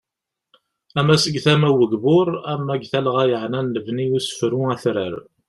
[0.99, 5.13] Ama seg tama n ugbur, ama deg talɣa yaɛnan lebni usefru atrar.